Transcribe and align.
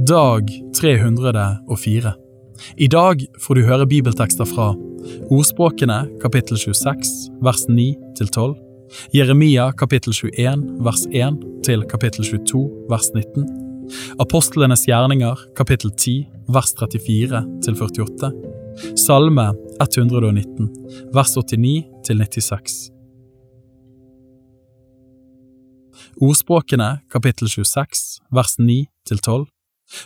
Dag 0.00 0.48
304. 0.80 2.12
I 2.76 2.86
dag 2.88 3.20
får 3.40 3.54
du 3.54 3.60
høre 3.62 3.86
bibeltekster 3.86 4.48
fra 4.48 4.72
Ordspråkene 5.30 6.00
kapittel 6.22 6.58
26 6.58 7.12
vers 7.46 7.62
9 7.68 7.84
til 8.18 8.26
12, 8.34 8.56
Jeremia 9.14 9.68
kapittel 9.78 10.16
21 10.16 10.64
vers 10.82 11.04
1 11.12 11.38
til 11.62 11.86
kapittel 11.86 12.26
22 12.26 12.64
vers 12.90 13.12
19, 13.14 13.46
Apostlenes 14.18 14.82
gjerninger 14.90 15.46
kapittel 15.54 15.94
10 15.94 16.26
vers 16.50 16.74
34 16.74 17.44
til 17.62 17.78
48, 17.78 18.32
Salme 18.98 19.52
119 19.78 20.72
vers 21.14 21.36
89 21.38 21.86
til 22.02 22.18
96. 22.18 22.90
Ordspråkene 26.18 26.96
kapittel 27.10 27.46
26 27.48 28.24
vers 28.34 28.58
9 28.58 28.86
til 29.06 29.18
12 29.18 29.53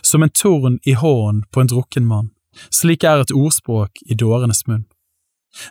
som 0.01 0.23
en 0.23 0.29
torn 0.29 0.79
i 0.83 0.93
hånden 0.93 1.43
på 1.51 1.61
en 1.61 1.71
drukken 1.71 2.07
mann, 2.07 2.31
slik 2.69 3.03
er 3.03 3.23
et 3.23 3.33
ordspråk 3.35 4.01
i 4.05 4.17
dårenes 4.17 4.65
munn. 4.67 4.85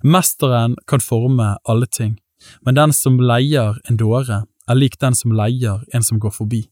Mesteren 0.03 0.77
kan 0.87 1.01
forme 1.01 1.57
alle 1.65 1.87
ting, 1.87 2.19
men 2.63 2.75
den 2.75 2.93
som 2.93 3.21
leier 3.21 3.79
en 3.89 3.97
dåre, 3.97 4.45
er 4.69 4.77
lik 4.77 4.99
den 5.01 5.15
som 5.15 5.33
leier 5.33 5.85
en 5.95 6.05
som 6.05 6.21
går 6.21 6.35
forbi. 6.35 6.67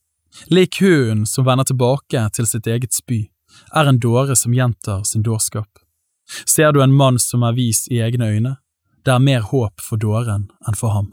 Lik 0.53 0.81
hunden 0.81 1.25
som 1.27 1.47
vender 1.47 1.65
tilbake 1.65 2.27
til 2.37 2.47
sitt 2.47 2.67
eget 2.67 2.93
spy, 2.93 3.27
er 3.73 3.89
en 3.89 4.01
dåre 4.01 4.37
som 4.37 4.55
gjentar 4.55 5.05
sin 5.09 5.25
dårskap. 5.25 5.69
Ser 6.45 6.73
du 6.73 6.83
en 6.83 6.93
mann 6.93 7.19
som 7.23 7.47
er 7.47 7.57
vis 7.57 7.87
i 7.89 8.03
egne 8.03 8.29
øyne, 8.35 8.57
det 9.07 9.15
er 9.15 9.23
mer 9.23 9.47
håp 9.47 9.81
for 9.81 10.03
dåren 10.03 10.49
enn 10.67 10.79
for 10.79 10.91
ham. 10.91 11.13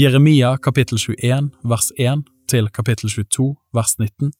Jeremia 0.00 0.56
kapittel 0.56 0.96
21 0.98 1.50
vers 1.62 1.90
1 1.98 2.22
til 2.48 2.68
kapittel 2.72 3.10
22 3.10 3.50
vers 3.76 3.98
19. 3.98 4.30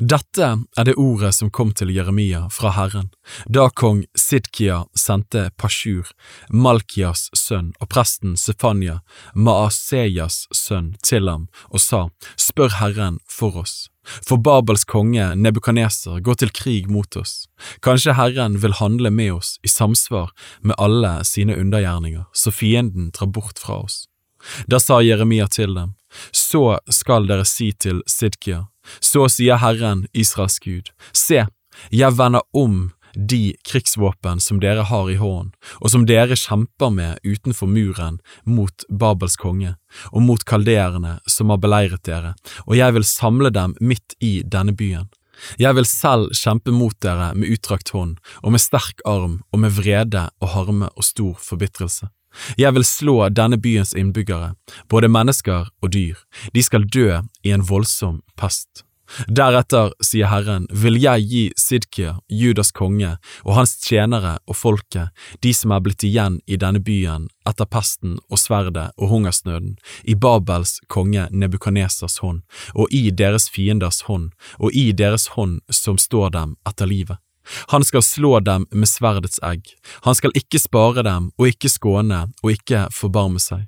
Dette 0.00 0.46
er 0.78 0.86
det 0.88 0.94
ordet 0.96 1.34
som 1.36 1.50
kom 1.52 1.74
til 1.76 1.90
Jeremia 1.92 2.46
fra 2.54 2.70
Herren, 2.78 3.10
da 3.44 3.66
kong 3.68 4.06
Sidkia 4.16 4.78
sendte 4.96 5.50
Pashur, 5.60 6.08
Malkias 6.48 7.26
sønn 7.36 7.74
og 7.76 7.90
presten 7.92 8.38
Sefanya, 8.40 9.02
Maaseias 9.34 10.46
sønn, 10.56 10.94
til 11.04 11.28
ham 11.28 11.48
og 11.68 11.84
sa, 11.84 12.06
Spør 12.40 12.78
Herren 12.78 13.18
for 13.28 13.60
oss, 13.60 13.90
for 14.24 14.40
Babels 14.40 14.86
konge 14.88 15.34
Nebukaneser 15.36 16.22
går 16.24 16.40
til 16.40 16.54
krig 16.56 16.88
mot 16.88 17.20
oss. 17.20 17.50
Kanskje 17.84 18.16
Herren 18.16 18.56
vil 18.64 18.78
handle 18.80 19.12
med 19.12 19.34
oss 19.42 19.58
i 19.60 19.68
samsvar 19.68 20.32
med 20.62 20.78
alle 20.80 21.18
sine 21.28 21.58
undergjerninger, 21.60 22.30
så 22.32 22.54
fienden 22.54 23.12
drar 23.12 23.28
bort 23.28 23.60
fra 23.60 23.82
oss. 23.84 24.06
Da 24.66 24.80
sa 24.80 25.00
Jeremia 25.02 25.46
til 25.46 25.74
dem, 25.74 25.94
Så 26.32 26.78
skal 26.90 27.26
dere 27.26 27.44
si 27.44 27.72
til 27.72 28.02
Sidkia, 28.06 28.66
så 29.00 29.28
sier 29.28 29.60
Herren, 29.62 30.06
Israels 30.12 30.58
Gud, 30.58 30.90
se, 31.12 31.46
jeg 31.90 32.18
vender 32.18 32.42
om 32.52 32.90
de 33.14 33.54
krigsvåpen 33.66 34.40
som 34.40 34.60
dere 34.60 34.84
har 34.86 35.10
i 35.10 35.18
hånden, 35.18 35.52
og 35.80 35.90
som 35.92 36.06
dere 36.06 36.38
kjemper 36.38 36.92
med 36.94 37.18
utenfor 37.26 37.70
muren 37.70 38.20
mot 38.46 38.84
Babels 38.88 39.36
konge, 39.40 39.74
og 40.12 40.22
mot 40.22 40.44
kalderene 40.46 41.18
som 41.26 41.50
har 41.50 41.62
beleiret 41.62 42.04
dere, 42.06 42.34
og 42.66 42.76
jeg 42.78 42.94
vil 42.96 43.06
samle 43.06 43.50
dem 43.54 43.74
midt 43.80 44.14
i 44.20 44.40
denne 44.46 44.74
byen. 44.76 45.10
Jeg 45.60 45.72
vil 45.76 45.88
selv 45.88 46.34
kjempe 46.36 46.72
mot 46.74 46.96
dere 47.00 47.32
med 47.34 47.48
utdrakt 47.56 47.92
hånd, 47.94 48.18
og 48.44 48.54
med 48.54 48.62
sterk 48.62 49.00
arm, 49.08 49.40
og 49.52 49.62
med 49.62 49.72
vrede 49.72 50.28
og 50.40 50.52
harme 50.54 50.90
og 50.94 51.06
stor 51.06 51.38
forbitrelse. 51.40 52.10
Jeg 52.58 52.74
vil 52.76 52.86
slå 52.86 53.16
denne 53.28 53.58
byens 53.60 53.94
innbyggere, 53.96 54.54
både 54.88 55.10
mennesker 55.10 55.72
og 55.82 55.92
dyr, 55.94 56.20
de 56.54 56.62
skal 56.62 56.86
dø 56.86 57.08
i 57.44 57.54
en 57.54 57.66
voldsom 57.66 58.22
pest. 58.36 58.84
Deretter, 59.26 59.90
sier 60.04 60.30
Herren, 60.30 60.66
vil 60.70 60.98
jeg 61.02 61.24
gi 61.26 61.42
Sidkia, 61.58 62.14
Judas 62.30 62.70
konge, 62.70 63.16
og 63.42 63.56
hans 63.58 63.74
tjenere 63.82 64.36
og 64.46 64.56
folket, 64.56 65.10
de 65.42 65.52
som 65.56 65.74
er 65.74 65.82
blitt 65.84 66.04
igjen 66.06 66.38
i 66.46 66.58
denne 66.60 66.82
byen 66.84 67.28
etter 67.48 67.66
pesten 67.66 68.18
og 68.28 68.38
sverdet 68.38 68.90
og 68.96 69.10
hungersnøden, 69.10 69.74
i 70.04 70.14
Babels 70.14 70.78
konge 70.86 71.26
Nebukanesers 71.30 72.20
hånd, 72.22 72.44
og 72.74 72.92
i 72.94 73.08
deres 73.10 73.50
fienders 73.50 74.04
hånd, 74.06 74.30
og 74.58 74.70
i 74.70 74.92
deres 74.92 75.32
hånd 75.34 75.58
som 75.74 75.98
står 75.98 76.36
dem 76.38 76.54
etter 76.68 76.90
livet. 76.90 77.18
Han 77.72 77.84
skal 77.84 78.02
slå 78.02 78.40
dem 78.40 78.66
med 78.70 78.88
sverdets 78.88 79.40
egg, 79.42 79.74
han 80.06 80.14
skal 80.14 80.34
ikke 80.38 80.60
spare 80.62 81.04
dem 81.06 81.30
og 81.38 81.50
ikke 81.52 81.72
skåne 81.72 82.26
og 82.42 82.54
ikke 82.54 82.86
forbarme 82.94 83.42
seg. 83.42 83.66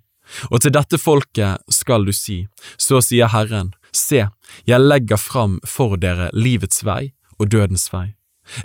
Og 0.51 0.63
til 0.63 0.73
dette 0.73 0.99
folket 1.01 1.61
skal 1.73 2.07
du 2.07 2.13
si, 2.17 2.47
så 2.81 3.03
sier 3.05 3.33
Herren, 3.33 3.75
se, 3.93 4.27
jeg 4.65 4.81
legger 4.81 5.21
fram 5.21 5.59
for 5.69 5.99
dere 6.01 6.31
livets 6.33 6.85
vei 6.87 7.13
og 7.39 7.51
dødens 7.53 7.91
vei. 7.93 8.13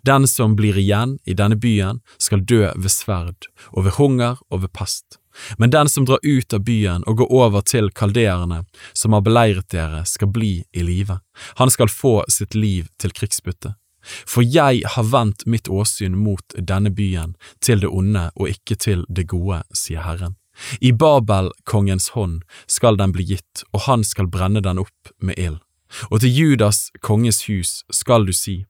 Den 0.03 0.27
som 0.27 0.56
blir 0.56 0.77
igjen 0.77 1.17
i 1.25 1.35
denne 1.38 1.56
byen 1.56 2.01
skal 2.17 2.45
dø 2.45 2.66
ved 2.75 2.91
sverd, 2.91 3.50
og 3.72 3.85
ved 3.85 3.97
hunger 4.00 4.39
og 4.50 4.63
ved 4.63 4.73
pest. 4.73 5.19
Men 5.57 5.69
den 5.69 5.89
som 5.89 6.06
drar 6.06 6.23
ut 6.23 6.53
av 6.53 6.63
byen 6.66 7.03
og 7.06 7.19
går 7.22 7.33
over 7.33 7.61
til 7.61 7.91
kaldeerne, 7.94 8.63
som 8.94 9.13
har 9.13 9.22
beleiret 9.22 9.69
dere, 9.69 10.01
skal 10.06 10.31
bli 10.33 10.63
i 10.73 10.85
live. 10.85 11.19
Han 11.61 11.69
skal 11.69 11.94
få 11.94 12.23
sitt 12.31 12.57
liv 12.57 12.88
til 12.97 13.13
krigsbytte. 13.13 13.75
For 14.07 14.45
jeg 14.45 14.84
har 14.95 15.07
vendt 15.12 15.45
mitt 15.45 15.69
åsyn 15.69 16.18
mot 16.18 16.57
denne 16.57 16.91
byen, 16.94 17.35
til 17.62 17.84
det 17.84 17.91
onde 17.91 18.29
og 18.35 18.50
ikke 18.51 18.75
til 18.75 19.06
det 19.09 19.28
gode, 19.34 19.63
sier 19.73 20.06
Herren. 20.07 20.38
I 20.81 20.91
Babel-kongens 20.91 22.09
hånd 22.16 22.41
skal 22.66 22.97
den 22.97 23.13
bli 23.13 23.28
gitt, 23.35 23.63
og 23.73 23.85
han 23.85 24.03
skal 24.07 24.29
brenne 24.31 24.63
den 24.66 24.81
opp 24.81 25.13
med 25.22 25.38
ild. 25.38 25.59
Og 26.09 26.22
til 26.23 26.34
Judas 26.34 26.88
konges 27.01 27.45
hus 27.47 27.84
skal 27.94 28.25
du 28.28 28.34
si, 28.34 28.66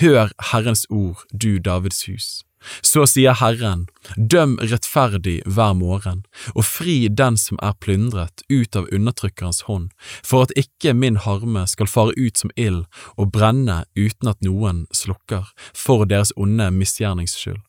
Hør 0.00 0.30
Herrens 0.50 0.86
ord, 0.90 1.24
du 1.32 1.58
Davids 1.58 2.04
hus. 2.06 2.42
Så 2.82 3.06
sier 3.08 3.36
Herren, 3.40 3.86
døm 4.16 4.58
rettferdig 4.60 5.40
hver 5.46 5.72
morgen, 5.78 6.22
og 6.54 6.66
fri 6.68 7.08
den 7.08 7.38
som 7.40 7.60
er 7.64 7.76
plyndret 7.80 8.44
ut 8.52 8.76
av 8.76 8.90
undertrykkerens 8.92 9.64
hånd, 9.68 9.88
for 10.22 10.48
at 10.48 10.54
ikke 10.60 10.94
min 10.96 11.16
harme 11.24 11.64
skal 11.70 11.90
fare 11.90 12.14
ut 12.16 12.36
som 12.36 12.52
ild 12.56 12.84
og 13.16 13.32
brenne 13.32 13.82
uten 13.96 14.32
at 14.32 14.44
noen 14.44 14.84
slukker, 14.92 15.48
for 15.72 16.04
deres 16.08 16.34
onde 16.36 16.70
misgjernings 16.74 17.38
skyld. 17.40 17.62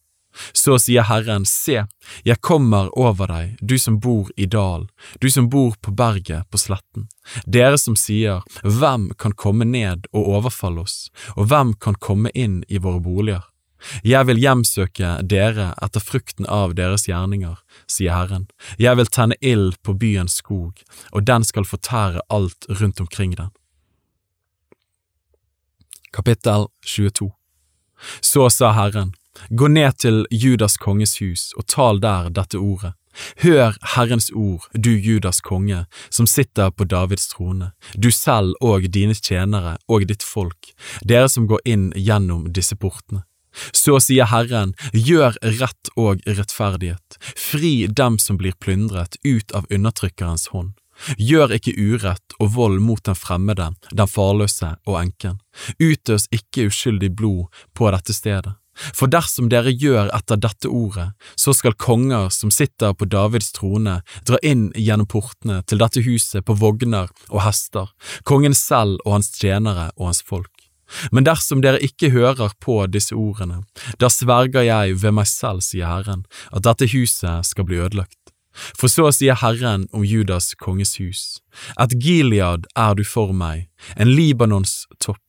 Så 0.53 0.77
sier 0.79 1.03
Herren, 1.07 1.45
se, 1.45 1.83
jeg 2.23 2.39
kommer 2.39 2.87
over 2.99 3.27
deg, 3.31 3.57
du 3.59 3.75
som 3.79 3.99
bor 3.99 4.29
i 4.39 4.47
dal, 4.47 4.87
du 5.19 5.27
som 5.31 5.49
bor 5.51 5.75
på 5.83 5.91
berget 5.91 6.47
på 6.51 6.61
sletten, 6.61 7.09
dere 7.45 7.79
som 7.81 7.97
sier, 7.99 8.43
hvem 8.63 9.09
kan 9.19 9.35
komme 9.35 9.67
ned 9.67 10.07
og 10.15 10.35
overfalle 10.37 10.85
oss, 10.87 11.09
og 11.35 11.51
hvem 11.51 11.75
kan 11.75 11.99
komme 11.99 12.31
inn 12.33 12.61
i 12.69 12.79
våre 12.79 13.03
boliger? 13.03 13.50
Jeg 14.03 14.27
vil 14.29 14.41
hjemsøke 14.41 15.13
dere 15.23 15.71
etter 15.81 16.03
frukten 16.03 16.47
av 16.49 16.75
deres 16.77 17.07
gjerninger, 17.09 17.57
sier 17.89 18.13
Herren. 18.15 18.47
Jeg 18.81 18.97
vil 18.99 19.09
tenne 19.09 19.37
ild 19.41 19.77
på 19.85 19.95
byens 19.97 20.39
skog, 20.41 20.83
og 21.11 21.25
den 21.27 21.45
skal 21.47 21.67
fortære 21.67 22.23
alt 22.29 22.69
rundt 22.69 23.01
omkring 23.01 23.35
den. 23.37 23.51
Kapittel 26.11 26.67
22 26.85 27.31
Så 28.21 28.49
sa 28.49 28.71
Herren, 28.75 29.13
gå 29.49 29.67
ned 29.67 29.97
til 29.97 30.25
Judas 30.31 30.75
konges 30.77 31.19
hus 31.21 31.51
og 31.55 31.67
tal 31.67 32.01
der 32.03 32.29
dette 32.29 32.59
ordet. 32.59 32.93
Hør 33.43 33.75
Herrens 33.95 34.29
ord, 34.31 34.67
du 34.73 34.91
Judas 34.91 35.41
konge, 35.41 35.85
som 36.09 36.27
sitter 36.27 36.71
på 36.71 36.83
Davids 36.83 37.27
trone, 37.27 37.71
du 37.95 38.11
selv 38.11 38.55
og 38.61 38.87
dine 38.91 39.15
tjenere 39.15 39.77
og 39.87 40.07
ditt 40.07 40.23
folk, 40.23 40.71
dere 41.03 41.29
som 41.29 41.47
går 41.47 41.63
inn 41.65 41.89
gjennom 41.95 42.47
disse 42.55 42.75
portene. 42.75 43.25
Så 43.73 43.99
sier 44.03 44.29
Herren, 44.31 44.75
gjør 44.93 45.37
rett 45.59 45.91
og 45.99 46.21
rettferdighet, 46.27 47.17
fri 47.35 47.87
dem 47.87 48.19
som 48.19 48.39
blir 48.39 48.55
plyndret 48.59 49.17
ut 49.23 49.51
av 49.57 49.67
undertrykkerens 49.69 50.49
hånd. 50.55 50.73
Gjør 51.17 51.55
ikke 51.57 51.73
urett 51.73 52.35
og 52.39 52.53
vold 52.55 52.81
mot 52.83 53.01
den 53.05 53.17
fremmede, 53.17 53.71
den 53.89 54.09
farløse 54.09 54.75
og 54.85 54.99
enken. 55.01 55.39
Utøs 55.81 56.27
ikke 56.33 56.67
uskyldig 56.69 57.11
blod 57.17 57.63
på 57.73 57.89
dette 57.93 58.13
stedet. 58.13 58.53
For 58.95 59.11
dersom 59.11 59.49
dere 59.51 59.73
gjør 59.75 60.09
etter 60.15 60.39
dette 60.39 60.69
ordet, 60.71 61.11
så 61.35 61.53
skal 61.53 61.75
konger 61.75 62.29
som 62.33 62.53
sitter 62.53 62.95
på 62.95 63.05
Davids 63.11 63.51
trone, 63.57 63.99
dra 64.25 64.39
inn 64.45 64.69
gjennom 64.77 65.09
portene 65.11 65.59
til 65.67 65.81
dette 65.81 66.03
huset 66.05 66.45
på 66.47 66.55
vogner 66.57 67.11
og 67.29 67.43
hester, 67.45 67.91
kongen 68.23 68.55
selv 68.57 69.01
og 69.05 69.19
hans 69.19 69.33
tjenere 69.35 69.89
og 69.97 70.11
hans 70.11 70.23
folk. 70.25 70.60
Men 71.11 71.27
dersom 71.27 71.61
dere 71.63 71.81
ikke 71.83 72.11
hører 72.13 72.55
på 72.59 72.81
disse 72.91 73.15
ordene, 73.15 73.61
da 73.99 74.09
sverger 74.11 74.65
jeg 74.67 74.97
ved 75.01 75.15
meg 75.17 75.29
selv, 75.29 75.63
sier 75.65 75.87
Herren, 75.87 76.25
at 76.51 76.65
dette 76.67 76.89
huset 76.93 77.47
skal 77.47 77.67
bli 77.67 77.79
ødelagt. 77.81 78.17
For 78.51 78.91
så 78.91 79.07
sier 79.15 79.37
Herren 79.39 79.87
om 79.95 80.03
Judas 80.03 80.51
konges 80.59 80.97
hus, 80.99 81.39
at 81.79 81.95
Gilead 81.95 82.67
er 82.75 82.95
du 82.99 83.05
for 83.07 83.31
meg, 83.31 83.69
en 83.95 84.11
Libanons 84.11 84.85
topp, 84.99 85.23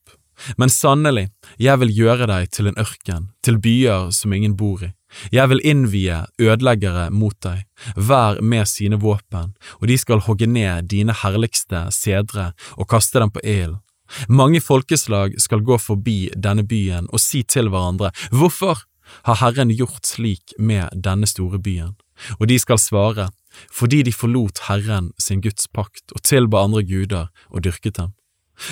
Men 0.58 0.72
sannelig, 0.72 1.28
jeg 1.60 1.78
vil 1.78 1.92
gjøre 1.94 2.26
deg 2.26 2.48
til 2.50 2.66
en 2.66 2.78
ørken, 2.80 3.28
til 3.46 3.60
byer 3.62 4.10
som 4.10 4.32
ingen 4.34 4.56
bor 4.58 4.82
i. 4.82 4.88
Jeg 5.30 5.50
vil 5.52 5.60
innvie 5.62 6.22
ødeleggere 6.40 7.10
mot 7.12 7.36
deg, 7.44 7.62
hver 7.94 8.40
med 8.40 8.66
sine 8.66 8.98
våpen, 8.98 9.52
og 9.78 9.86
de 9.88 9.98
skal 10.00 10.24
hogge 10.26 10.48
ned 10.48 10.88
dine 10.90 11.14
herligste 11.22 11.84
sedre 11.94 12.52
og 12.74 12.88
kaste 12.90 13.20
dem 13.20 13.30
på 13.30 13.44
ilden. 13.44 13.81
Mange 14.28 14.60
folkeslag 14.60 15.38
skal 15.40 15.64
gå 15.66 15.78
forbi 15.78 16.30
denne 16.36 16.64
byen 16.68 17.08
og 17.12 17.20
si 17.22 17.42
til 17.42 17.70
hverandre, 17.72 18.12
Hvorfor 18.30 18.84
har 19.26 19.40
Herren 19.42 19.72
gjort 19.74 20.06
slik 20.06 20.54
med 20.58 20.88
denne 20.94 21.28
store 21.28 21.58
byen? 21.58 21.94
Og 22.38 22.46
de 22.48 22.58
skal 22.60 22.78
svare, 22.78 23.30
fordi 23.72 24.02
de 24.06 24.12
forlot 24.14 24.64
Herren 24.68 25.10
sin 25.18 25.42
Guds 25.42 25.66
pakt 25.68 26.14
og 26.14 26.22
tilba 26.22 26.64
andre 26.64 26.82
guder 26.86 27.30
og 27.50 27.64
dyrket 27.66 27.98
dem. 27.98 28.12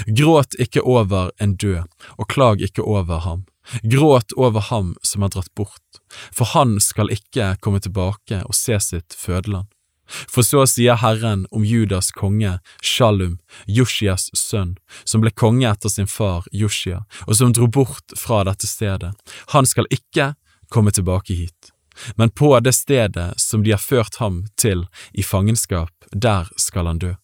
Gråt 0.07 0.55
ikke 0.61 0.83
over 0.87 1.31
en 1.41 1.57
død, 1.57 1.89
og 2.19 2.29
klag 2.29 2.61
ikke 2.63 2.85
over 2.85 3.25
ham. 3.25 3.45
Gråt 3.83 4.33
over 4.37 4.63
ham 4.71 4.95
som 5.03 5.25
er 5.25 5.33
dratt 5.35 5.51
bort, 5.57 6.01
for 6.33 6.53
han 6.55 6.79
skal 6.81 7.11
ikke 7.13 7.57
komme 7.61 7.81
tilbake 7.83 8.43
og 8.45 8.57
se 8.57 8.79
sitt 8.81 9.17
fødeland. 9.17 9.69
For 10.11 10.47
så 10.47 10.67
sier 10.67 10.99
Herren 11.01 11.47
om 11.51 11.65
Judas 11.65 12.11
konge, 12.11 12.59
Shalum, 12.83 13.39
Joshias 13.67 14.31
sønn, 14.37 14.77
som 15.05 15.25
ble 15.25 15.31
konge 15.31 15.69
etter 15.71 15.93
sin 15.93 16.11
far 16.11 16.47
Joshia, 16.53 17.05
og 17.27 17.37
som 17.39 17.55
dro 17.57 17.69
bort 17.71 18.17
fra 18.19 18.43
dette 18.49 18.69
stedet, 18.71 19.13
han 19.55 19.67
skal 19.67 19.91
ikke 19.91 20.35
komme 20.71 20.91
tilbake 20.95 21.35
hit. 21.35 21.73
Men 22.17 22.31
på 22.31 22.53
det 22.61 22.73
stedet 22.73 23.41
som 23.41 23.63
de 23.63 23.75
har 23.75 23.83
ført 23.83 24.17
ham 24.23 24.45
til 24.57 24.87
i 25.13 25.23
fangenskap, 25.23 25.93
der 26.13 26.49
skal 26.57 26.87
han 26.87 26.99
dø. 27.03 27.15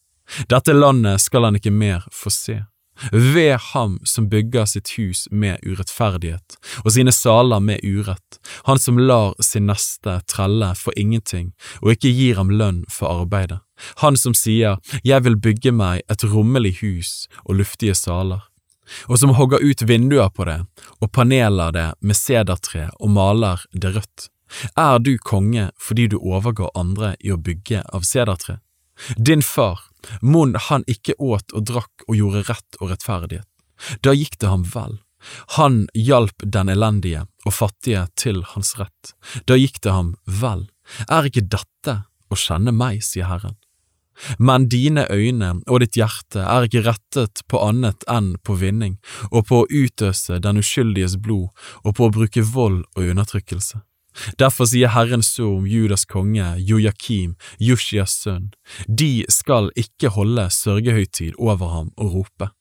Dette 0.51 0.73
landet 0.75 1.21
skal 1.23 1.47
han 1.47 1.55
ikke 1.55 1.71
mer 1.71 2.03
få 2.11 2.31
se. 2.33 2.59
Ved 3.11 3.57
ham 3.71 3.99
som 4.03 4.29
bygger 4.29 4.65
sitt 4.65 4.93
hus 4.97 5.27
med 5.31 5.61
urettferdighet 5.65 6.57
og 6.83 6.91
sine 6.95 7.13
saler 7.13 7.61
med 7.63 7.83
urett, 7.85 8.39
han 8.65 8.79
som 8.81 8.99
lar 8.99 9.35
sin 9.43 9.67
neste 9.69 10.19
trelle 10.31 10.73
for 10.79 10.97
ingenting 10.97 11.51
og 11.81 11.93
ikke 11.95 12.13
gir 12.13 12.41
ham 12.41 12.51
lønn 12.53 12.83
for 12.91 13.23
arbeidet, 13.23 13.59
han 14.03 14.17
som 14.17 14.35
sier 14.37 14.79
jeg 15.05 15.25
vil 15.25 15.37
bygge 15.37 15.73
meg 15.75 16.05
et 16.09 16.25
rommelig 16.25 16.77
hus 16.81 17.11
og 17.45 17.59
luftige 17.61 17.95
saler, 17.97 18.41
og 19.07 19.19
som 19.19 19.35
hogger 19.37 19.63
ut 19.63 19.83
vinduer 19.87 20.31
på 20.33 20.47
det 20.49 20.61
og 20.99 21.11
paneler 21.13 21.75
det 21.75 21.89
med 22.01 22.17
sedertre 22.17 22.89
og 22.99 23.13
maler 23.13 23.63
det 23.73 23.95
rødt. 23.97 24.29
Er 24.79 24.99
du 25.03 25.17
konge 25.17 25.71
fordi 25.75 26.07
du 26.07 26.17
overgår 26.21 26.71
andre 26.75 27.15
i 27.19 27.33
å 27.35 27.37
bygge 27.37 27.83
av 27.93 28.07
sedertre? 28.07 28.61
Din 29.17 29.43
far, 29.45 29.81
mon 30.21 30.55
han 30.69 30.85
ikke 30.87 31.17
åt 31.19 31.53
og 31.53 31.67
drakk 31.69 32.07
og 32.07 32.15
gjorde 32.17 32.45
rett 32.49 32.79
og 32.81 32.91
rettferdighet. 32.93 33.47
Da 34.01 34.13
gikk 34.17 34.39
det 34.41 34.49
ham 34.49 34.65
vel. 34.73 34.97
Han 35.57 35.85
hjalp 35.97 36.45
den 36.45 36.69
elendige 36.69 37.25
og 37.45 37.53
fattige 37.53 38.07
til 38.15 38.43
hans 38.53 38.75
rett. 38.79 39.13
Da 39.45 39.57
gikk 39.57 39.81
det 39.83 39.93
ham 39.93 40.15
vel. 40.25 40.67
Er 41.09 41.27
ikke 41.29 41.45
dette 41.45 42.01
å 42.29 42.37
kjenne 42.37 42.73
meg, 42.75 43.03
sier 43.05 43.29
Herren. 43.29 43.57
Men 44.41 44.65
dine 44.69 45.05
øyne 45.13 45.51
og 45.69 45.83
ditt 45.83 45.97
hjerte 45.99 46.41
er 46.41 46.65
ikke 46.65 46.85
rettet 46.87 47.43
på 47.49 47.61
annet 47.61 48.05
enn 48.09 48.33
på 48.41 48.57
vinning, 48.57 48.97
og 49.29 49.45
på 49.49 49.61
å 49.61 49.67
utøse 49.69 50.39
den 50.41 50.61
uskyldiges 50.61 51.19
blod 51.21 51.51
og 51.83 51.93
på 51.99 52.07
å 52.07 52.13
bruke 52.15 52.41
vold 52.41 52.83
og 52.95 53.11
undertrykkelse. 53.13 53.83
Derfor 54.39 54.69
sier 54.69 54.93
Herren 54.95 55.23
så 55.23 55.49
om 55.57 55.67
Judas 55.67 56.05
konge, 56.05 56.55
Jojakim, 56.57 57.35
Joshias 57.59 58.17
sønn, 58.23 58.51
de 58.87 59.25
skal 59.29 59.71
ikke 59.75 60.13
holde 60.15 60.49
sørgehøytid 60.53 61.37
over 61.37 61.73
ham 61.73 61.91
og 61.97 62.13
rope. 62.13 62.51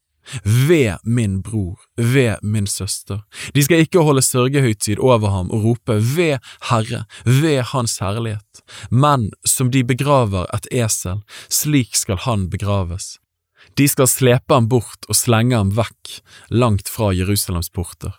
Ved 0.42 0.98
min 1.04 1.42
bror, 1.42 1.78
ved 1.96 2.42
min 2.42 2.66
søster, 2.66 3.20
de 3.54 3.62
skal 3.62 3.84
ikke 3.84 4.02
holde 4.02 4.22
sørgehøytid 4.22 4.98
over 4.98 5.30
ham 5.30 5.50
og 5.50 5.64
rope 5.64 6.00
ved 6.16 6.42
Herre, 6.70 7.04
ved 7.24 7.62
Hans 7.70 7.98
herlighet, 8.02 8.62
men 8.90 9.30
som 9.46 9.70
de 9.70 9.84
begraver 9.84 10.50
et 10.54 10.66
esel, 10.72 11.22
slik 11.48 11.94
skal 11.94 12.18
han 12.26 12.50
begraves. 12.50 13.18
De 13.78 13.88
skal 13.88 14.08
slepe 14.10 14.54
ham 14.54 14.68
bort 14.68 15.06
og 15.08 15.16
slenge 15.18 15.56
ham 15.56 15.74
vekk, 15.76 16.20
langt 16.50 16.90
fra 16.90 17.12
Jerusalems 17.14 17.70
porter. 17.70 18.14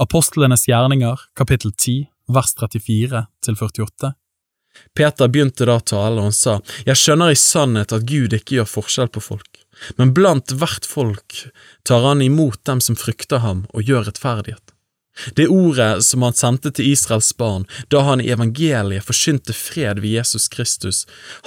Apostlenes 0.00 0.68
gjerninger, 0.68 1.20
kapittel 1.36 1.72
10, 1.72 2.06
vers 2.32 2.54
34 2.56 3.20
til 3.44 3.56
48. 3.56 4.12
Peter 4.96 5.28
begynte 5.28 5.66
da 5.68 5.74
å 5.76 5.82
tale, 5.84 6.22
og 6.22 6.30
han 6.30 6.32
sa, 6.32 6.54
Jeg 6.86 6.96
skjønner 6.96 7.34
i 7.34 7.36
sannhet 7.36 7.92
at 7.92 8.06
Gud 8.08 8.32
ikke 8.32 8.54
gjør 8.56 8.70
forskjell 8.78 9.10
på 9.12 9.20
folk, 9.20 9.58
men 9.98 10.14
blant 10.16 10.54
hvert 10.56 10.88
folk 10.88 11.42
tar 11.84 12.06
han 12.06 12.24
imot 12.24 12.62
dem 12.64 12.80
som 12.80 12.96
frykter 12.96 13.42
ham 13.44 13.66
og 13.74 13.90
gjør 13.90 14.06
rettferdighet. 14.08 14.72
Det 15.36 15.50
ordet 15.52 15.90
som 16.06 16.24
han 16.24 16.38
sendte 16.38 16.72
til 16.72 16.94
Israels 16.94 17.28
barn 17.36 17.66
da 17.92 18.00
han 18.06 18.22
i 18.24 18.30
evangeliet 18.32 19.04
forsynte 19.04 19.52
fred 19.52 20.00
ved 20.00 20.14
Jesus 20.14 20.48
Kristus, 20.48 21.02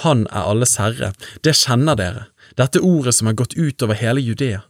han 0.06 0.28
er 0.30 0.46
alles 0.52 0.76
herre, 0.78 1.10
det 1.42 1.56
kjenner 1.64 1.98
dere, 1.98 2.28
dette 2.54 2.84
ordet 2.86 3.16
som 3.18 3.26
er 3.26 3.40
gått 3.40 3.58
ut 3.58 3.82
over 3.82 3.98
hele 3.98 4.22
Judea. 4.22 4.62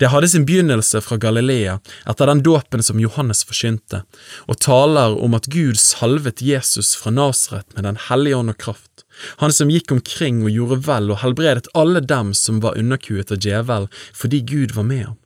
Det 0.00 0.08
hadde 0.08 0.28
sin 0.32 0.46
begynnelse 0.48 1.02
fra 1.04 1.18
Galilea 1.20 1.74
etter 2.08 2.30
den 2.30 2.40
dåpen 2.44 2.82
som 2.82 3.00
Johannes 3.02 3.42
forsynte, 3.44 4.02
og 4.48 4.60
taler 4.64 5.16
om 5.20 5.36
at 5.36 5.50
Gud 5.52 5.76
salvet 5.76 6.40
Jesus 6.40 6.94
fra 6.96 7.12
Nasaret 7.12 7.68
med 7.76 7.84
Den 7.84 8.00
hellige 8.08 8.38
ånd 8.40 8.54
og 8.54 8.58
kraft, 8.64 9.04
han 9.44 9.52
som 9.52 9.68
gikk 9.68 9.92
omkring 9.92 10.40
og 10.46 10.54
gjorde 10.54 10.80
vel 10.88 11.12
og 11.12 11.20
helbredet 11.20 11.68
alle 11.76 12.00
dem 12.00 12.32
som 12.32 12.62
var 12.64 12.78
underkuet 12.80 13.32
av 13.34 13.42
djevel 13.44 13.90
fordi 14.16 14.40
Gud 14.40 14.72
var 14.78 14.88
med 14.88 15.04
ham. 15.04 15.18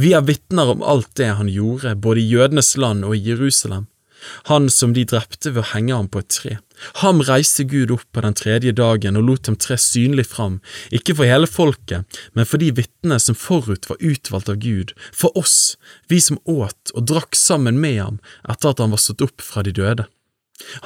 Vi 0.00 0.14
er 0.16 0.24
vitner 0.24 0.70
om 0.72 0.84
alt 0.86 1.10
det 1.18 1.34
han 1.36 1.50
gjorde, 1.50 1.96
både 1.98 2.22
i 2.22 2.28
jødenes 2.30 2.76
land 2.80 3.04
og 3.04 3.16
i 3.16 3.24
Jerusalem, 3.28 3.88
han 4.50 4.70
som 4.72 4.94
de 4.96 5.04
drepte 5.08 5.52
ved 5.52 5.62
å 5.62 5.70
henge 5.74 5.96
ham 5.96 6.08
på 6.08 6.22
et 6.22 6.30
tre. 6.32 6.56
Ham 7.02 7.22
reiste 7.24 7.66
Gud 7.70 7.92
opp 7.94 8.06
på 8.12 8.24
den 8.24 8.36
tredje 8.38 8.74
dagen 8.76 9.18
og 9.18 9.28
lot 9.28 9.46
dem 9.48 9.58
tre 9.60 9.78
synlig 9.80 10.26
fram, 10.32 10.58
ikke 10.90 11.16
for 11.18 11.30
hele 11.30 11.48
folket, 11.50 12.18
men 12.34 12.48
for 12.48 12.62
de 12.62 12.72
vitnene 12.74 13.20
som 13.22 13.38
forut 13.38 13.88
var 13.90 14.02
utvalgt 14.02 14.50
av 14.50 14.58
Gud, 14.64 14.94
for 15.12 15.36
oss, 15.38 15.76
vi 16.10 16.20
som 16.20 16.40
åt 16.44 16.94
og 16.94 17.06
drakk 17.10 17.38
sammen 17.38 17.80
med 17.80 18.00
ham 18.02 18.20
etter 18.48 18.72
at 18.72 18.82
han 18.82 18.94
var 18.94 19.02
stått 19.02 19.24
opp 19.24 19.44
fra 19.44 19.64
de 19.66 19.74
døde. 19.76 20.08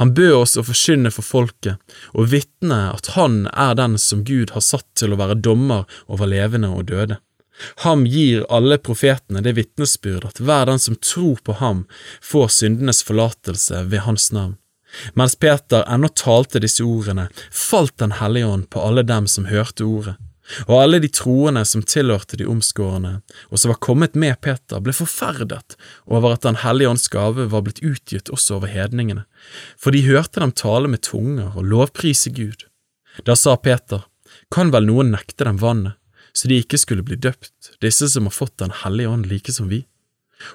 Han 0.01 0.15
bød 0.17 0.35
oss 0.35 0.57
å 0.57 0.65
forkynne 0.65 1.11
for 1.13 1.27
folket 1.27 1.77
og 2.17 2.31
vitne 2.33 2.79
at 2.95 3.13
han 3.17 3.43
er 3.53 3.77
den 3.79 3.99
som 4.01 4.25
Gud 4.27 4.55
har 4.55 4.65
satt 4.65 4.87
til 4.99 5.13
å 5.13 5.21
være 5.21 5.39
dommer 5.45 5.85
over 6.09 6.31
levende 6.31 6.71
og 6.73 6.89
døde. 6.89 7.21
Ham 7.85 8.07
gir 8.07 8.47
alle 8.49 8.79
profetene 8.79 9.43
det 9.43 9.57
vitnesbyrd 9.59 10.29
at 10.29 10.41
hver 10.41 10.71
den 10.71 10.79
som 10.83 10.97
tror 10.97 11.41
på 11.45 11.59
ham, 11.63 11.85
får 12.23 12.49
syndenes 12.61 13.03
forlatelse 13.03 13.85
ved 13.91 14.07
hans 14.07 14.31
navn. 14.33 14.57
Mens 15.15 15.37
Peter 15.37 15.85
ennå 15.89 16.09
talte 16.09 16.63
disse 16.65 16.85
ordene, 16.85 17.29
falt 17.51 17.99
Den 17.99 18.17
hellige 18.21 18.47
ånd 18.47 18.71
på 18.71 18.81
alle 18.81 19.03
dem 19.03 19.27
som 19.29 19.51
hørte 19.51 19.85
ordet, 19.85 20.15
og 20.65 20.83
alle 20.83 21.01
de 21.03 21.11
troende 21.13 21.65
som 21.69 21.83
tilhørte 21.85 22.39
de 22.41 22.47
omskårne, 22.49 23.19
og 23.53 23.61
som 23.61 23.73
var 23.73 23.81
kommet 23.85 24.17
med 24.17 24.41
Peter, 24.41 24.81
ble 24.81 24.95
forferdet 24.97 25.77
over 26.07 26.33
at 26.33 26.47
Den 26.47 26.57
hellige 26.65 26.89
ånds 26.89 27.09
gave 27.13 27.51
var 27.53 27.67
blitt 27.67 27.83
utgitt 27.85 28.33
også 28.33 28.57
over 28.57 28.73
hedningene, 28.73 29.27
for 29.77 29.93
de 29.93 30.07
hørte 30.09 30.41
dem 30.41 30.53
tale 30.53 30.89
med 30.89 31.05
tunger 31.05 31.53
og 31.55 31.69
lovprise 31.69 32.33
Gud. 32.33 32.65
Da 33.27 33.37
sa 33.37 33.57
Peter, 33.57 34.07
kan 34.51 34.73
vel 34.73 34.89
noen 34.89 35.13
nekte 35.13 35.45
dem 35.45 35.61
vannet? 35.61 35.98
Så 36.33 36.49
de 36.49 36.61
ikke 36.63 36.79
skulle 36.81 37.05
bli 37.07 37.17
døpt, 37.17 37.75
disse 37.85 38.09
som 38.13 38.29
har 38.29 38.35
fått 38.35 38.59
Den 38.59 38.75
hellige 38.85 39.09
ånd 39.09 39.27
like 39.31 39.53
som 39.53 39.69
vi. 39.69 39.85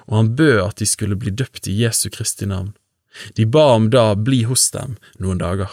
Og 0.08 0.16
han 0.16 0.34
bød 0.36 0.60
at 0.64 0.80
de 0.80 0.86
skulle 0.88 1.16
bli 1.16 1.30
døpt 1.30 1.68
i 1.68 1.76
Jesu 1.82 2.08
Kristi 2.10 2.46
navn. 2.48 2.72
De 3.36 3.46
ba 3.46 3.74
om 3.76 3.90
da 3.90 4.14
bli 4.14 4.42
hos 4.48 4.70
dem 4.74 4.96
noen 5.22 5.38
dager. 5.38 5.70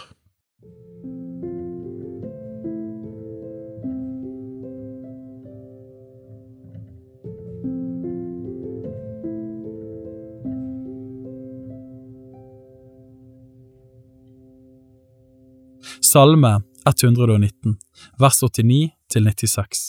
Salme 16.12 16.60
119, 16.86 17.76
vers 18.18 18.42
89 18.42 18.92
til 19.12 19.28
96. 19.28 19.82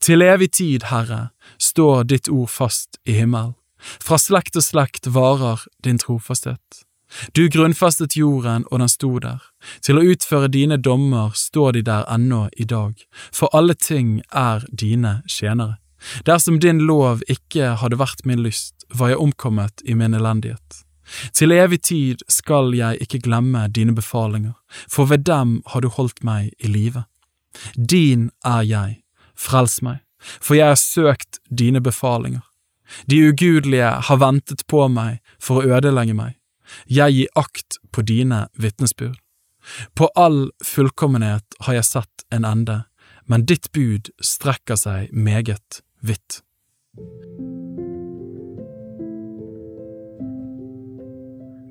Til 0.00 0.22
evig 0.22 0.52
tid, 0.52 0.88
Herre, 0.90 1.28
står 1.58 2.04
ditt 2.10 2.30
ord 2.30 2.50
fast 2.50 2.98
i 3.04 3.16
himmel. 3.18 3.54
Fra 3.78 4.18
slekt 4.20 4.54
til 4.54 4.64
slekt 4.64 5.10
varer 5.12 5.66
din 5.84 5.98
trofasthet. 5.98 6.84
Du 7.36 7.46
grunnfestet 7.48 8.16
jorden, 8.16 8.64
og 8.70 8.80
den 8.80 8.90
sto 8.90 9.18
der. 9.22 9.42
Til 9.84 10.00
å 10.00 10.06
utføre 10.14 10.50
dine 10.50 10.78
dommer 10.80 11.34
står 11.36 11.76
de 11.76 11.82
der 11.86 12.06
ennå 12.10 12.48
i 12.56 12.66
dag, 12.66 12.96
for 13.30 13.52
alle 13.54 13.74
ting 13.74 14.20
er 14.32 14.64
dine 14.72 15.20
tjenere. 15.30 15.78
Dersom 16.26 16.58
din 16.60 16.82
lov 16.84 17.22
ikke 17.30 17.76
hadde 17.80 18.00
vært 18.00 18.24
min 18.28 18.42
lyst, 18.44 18.84
var 18.92 19.14
jeg 19.14 19.22
omkommet 19.22 19.84
i 19.84 19.94
min 19.96 20.16
elendighet. 20.16 20.84
Til 21.32 21.52
evig 21.52 21.82
tid 21.82 22.24
skal 22.28 22.74
jeg 22.74 23.02
ikke 23.04 23.20
glemme 23.26 23.66
dine 23.68 23.94
befalinger, 23.94 24.54
for 24.88 25.10
ved 25.10 25.26
dem 25.28 25.60
har 25.66 25.84
du 25.84 25.88
holdt 25.88 26.24
meg 26.24 26.52
i 26.58 26.70
live. 26.70 27.04
Din 27.76 28.30
er 28.44 28.62
jeg, 28.62 29.02
frels 29.36 29.80
meg, 29.82 30.00
for 30.40 30.56
jeg 30.58 30.72
har 30.72 30.80
søkt 30.80 31.40
dine 31.50 31.80
befalinger. 31.80 32.42
De 33.10 33.20
ugudelige 33.28 33.90
har 34.08 34.20
ventet 34.20 34.66
på 34.68 34.88
meg 34.88 35.20
for 35.40 35.60
å 35.60 35.76
ødelegge 35.78 36.16
meg. 36.16 36.36
Jeg 36.88 37.12
gir 37.16 37.38
akt 37.38 37.78
på 37.92 38.02
dine 38.02 38.46
vitnesbyrd. 38.60 39.16
På 39.96 40.10
all 40.14 40.50
fullkommenhet 40.64 41.56
har 41.66 41.80
jeg 41.80 41.88
sett 41.88 42.26
en 42.30 42.44
ende, 42.44 42.82
men 43.24 43.46
ditt 43.48 43.72
bud 43.72 44.12
strekker 44.20 44.76
seg 44.76 45.12
meget 45.12 45.82
vidt. 46.04 46.42